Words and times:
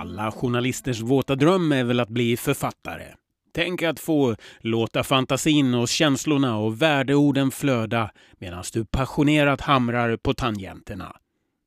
Alla 0.00 0.32
journalisters 0.32 1.00
våta 1.00 1.34
dröm 1.34 1.72
är 1.72 1.84
väl 1.84 2.00
att 2.00 2.08
bli 2.08 2.36
författare. 2.36 3.06
Tänk 3.52 3.82
att 3.82 4.00
få 4.00 4.36
låta 4.60 5.04
fantasin 5.04 5.74
och 5.74 5.88
känslorna 5.88 6.58
och 6.58 6.82
värdeorden 6.82 7.50
flöda 7.50 8.10
medan 8.38 8.64
du 8.72 8.84
passionerat 8.84 9.60
hamrar 9.60 10.16
på 10.16 10.34
tangenterna. 10.34 11.16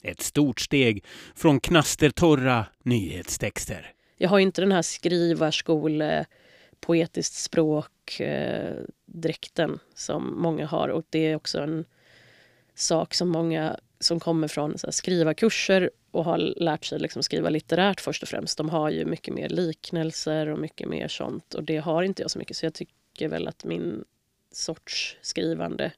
Ett 0.03 0.21
stort 0.21 0.59
steg 0.59 1.05
från 1.35 1.59
knastertorra 1.59 2.65
nyhetstexter. 2.83 3.91
Jag 4.17 4.29
har 4.29 4.39
inte 4.39 4.61
den 4.61 4.71
här 4.71 4.81
skrivarskole, 4.81 6.25
poetiskt 6.79 7.35
språk, 7.35 8.19
eh, 8.19 8.73
dräkten 9.05 9.79
som 9.95 10.41
många 10.41 10.67
har 10.67 10.89
och 10.89 11.03
det 11.09 11.19
är 11.19 11.35
också 11.35 11.59
en 11.59 11.85
sak 12.75 13.13
som 13.13 13.29
många 13.29 13.77
som 13.99 14.19
kommer 14.19 14.47
från 14.47 14.77
så 14.77 14.87
här, 14.87 14.91
skrivarkurser 14.91 15.89
och 16.13 16.25
har 16.25 16.37
lärt 16.37 16.85
sig 16.85 16.99
liksom 16.99 17.23
skriva 17.23 17.49
litterärt 17.49 18.01
först 18.01 18.23
och 18.23 18.29
främst. 18.29 18.57
De 18.57 18.69
har 18.69 18.89
ju 18.89 19.05
mycket 19.05 19.33
mer 19.33 19.49
liknelser 19.49 20.47
och 20.47 20.59
mycket 20.59 20.87
mer 20.89 21.07
sånt 21.07 21.53
och 21.53 21.63
det 21.63 21.77
har 21.77 22.03
inte 22.03 22.21
jag 22.21 22.31
så 22.31 22.39
mycket 22.39 22.57
så 22.57 22.65
jag 22.65 22.73
tycker 22.73 23.27
väl 23.27 23.47
att 23.47 23.63
min 23.63 24.03
sorts 24.51 25.17
skrivande 25.21 25.91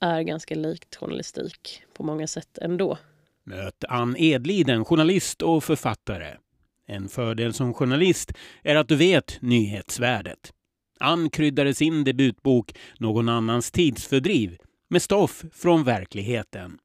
är 0.00 0.22
ganska 0.22 0.54
likt 0.54 0.96
journalistik 0.96 1.82
på 1.94 2.02
många 2.02 2.26
sätt 2.26 2.58
ändå. 2.58 2.98
Möt 3.44 3.84
Ann 3.88 4.16
Edliden, 4.16 4.84
journalist 4.84 5.42
och 5.42 5.64
författare. 5.64 6.36
En 6.86 7.08
fördel 7.08 7.52
som 7.52 7.74
journalist 7.74 8.32
är 8.62 8.76
att 8.76 8.88
du 8.88 8.96
vet 8.96 9.42
nyhetsvärdet. 9.42 10.52
Ann 11.00 11.30
kryddade 11.30 11.74
sin 11.74 12.04
debutbok 12.04 12.72
Någon 12.98 13.28
annans 13.28 13.70
tidsfördriv 13.70 14.58
med 14.88 15.02
stoff 15.02 15.44
från 15.52 15.84
verkligheten. 15.84 16.78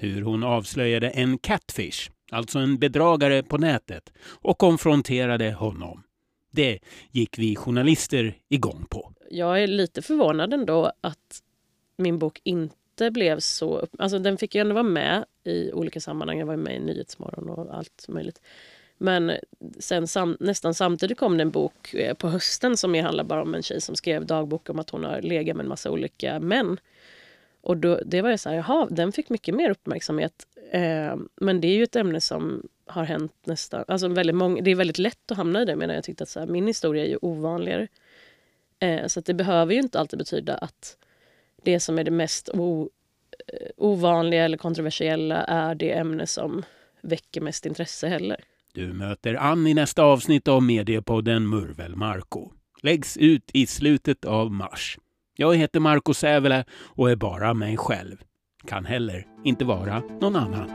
Hur 0.00 0.22
hon 0.22 0.44
avslöjade 0.44 1.10
en 1.10 1.38
catfish, 1.38 2.10
alltså 2.30 2.58
en 2.58 2.78
bedragare 2.78 3.42
på 3.42 3.58
nätet, 3.58 4.12
och 4.24 4.58
konfronterade 4.58 5.52
honom. 5.52 6.02
Det 6.50 6.78
gick 7.10 7.38
vi 7.38 7.56
journalister 7.56 8.36
igång 8.48 8.86
på. 8.90 9.12
Jag 9.30 9.62
är 9.62 9.66
lite 9.66 10.02
förvånad 10.02 10.54
ändå 10.54 10.92
att 11.00 11.42
min 11.96 12.18
bok 12.18 12.40
inte 12.44 13.10
blev 13.10 13.40
så... 13.40 13.86
Alltså 13.98 14.18
den 14.18 14.38
fick 14.38 14.54
ju 14.54 14.60
ändå 14.60 14.74
vara 14.74 14.82
med 14.82 15.24
i 15.44 15.72
olika 15.72 16.00
sammanhang. 16.00 16.38
Jag 16.38 16.46
var 16.46 16.56
med 16.56 16.76
i 16.76 16.80
Nyhetsmorgon 16.80 17.50
och 17.50 17.76
allt 17.76 18.04
möjligt. 18.08 18.40
Men 18.98 19.32
sen 19.78 20.08
sam, 20.08 20.36
nästan 20.40 20.74
samtidigt 20.74 21.18
kom 21.18 21.36
det 21.36 21.42
en 21.42 21.50
bok 21.50 21.94
eh, 21.94 22.14
på 22.14 22.28
hösten 22.28 22.76
som 22.76 22.94
handlar 22.94 23.24
bara 23.24 23.42
om 23.42 23.54
en 23.54 23.62
tjej 23.62 23.80
som 23.80 23.96
skrev 23.96 24.26
dagbok 24.26 24.70
om 24.70 24.78
att 24.78 24.90
hon 24.90 25.04
har 25.04 25.22
legat 25.22 25.56
med 25.56 25.64
en 25.64 25.68
massa 25.68 25.90
olika 25.90 26.40
män. 26.40 26.78
Och 27.60 27.76
då, 27.76 28.00
det 28.06 28.22
var 28.22 28.30
ju 28.30 28.38
så 28.38 28.48
här, 28.48 28.56
jaha, 28.56 28.88
den 28.90 29.12
fick 29.12 29.28
mycket 29.28 29.54
mer 29.54 29.70
uppmärksamhet. 29.70 30.46
Eh, 30.70 31.16
men 31.36 31.60
det 31.60 31.68
är 31.68 31.74
ju 31.74 31.82
ett 31.82 31.96
ämne 31.96 32.20
som 32.20 32.68
har 32.86 33.04
hänt 33.04 33.32
nästan... 33.44 33.84
Alltså 33.88 34.08
väldigt 34.08 34.36
många, 34.36 34.62
det 34.62 34.70
är 34.70 34.74
väldigt 34.74 34.98
lätt 34.98 35.30
att 35.30 35.36
hamna 35.36 35.62
i 35.62 35.64
det 35.64 35.76
medan 35.76 35.94
jag 35.94 36.04
tyckte 36.04 36.22
att 36.22 36.28
så 36.28 36.40
här, 36.40 36.46
min 36.46 36.66
historia 36.66 37.04
är 37.04 37.08
ju 37.08 37.18
ovanligare. 37.22 37.88
Eh, 38.78 39.06
så 39.06 39.20
det 39.20 39.34
behöver 39.34 39.74
ju 39.74 39.80
inte 39.80 40.00
alltid 40.00 40.18
betyda 40.18 40.54
att 40.54 40.96
det 41.62 41.80
som 41.80 41.98
är 41.98 42.04
det 42.04 42.10
mest 42.10 42.48
o, 42.48 42.90
eh, 43.46 43.68
ovanliga 43.76 44.44
eller 44.44 44.58
kontroversiella 44.58 45.44
är 45.44 45.74
det 45.74 45.92
ämne 45.92 46.26
som 46.26 46.64
väcker 47.00 47.40
mest 47.40 47.66
intresse 47.66 48.08
heller. 48.08 48.44
Du 48.72 48.92
möter 48.92 49.34
Ann 49.34 49.66
i 49.66 49.74
nästa 49.74 50.02
avsnitt 50.02 50.48
av 50.48 50.62
mediepodden 50.62 51.48
Murvel 51.48 51.96
Marko. 51.96 52.52
Läggs 52.82 53.16
ut 53.16 53.50
i 53.52 53.66
slutet 53.66 54.24
av 54.24 54.52
mars. 54.52 54.98
Jag 55.40 55.56
heter 55.56 55.80
Marco 55.80 56.14
Sävele 56.14 56.64
och 56.96 57.10
är 57.10 57.16
bara 57.16 57.54
mig 57.54 57.76
själv. 57.76 58.16
Kan 58.66 58.84
heller 58.84 59.26
inte 59.44 59.64
vara 59.64 60.02
någon 60.20 60.36
annan. 60.36 60.70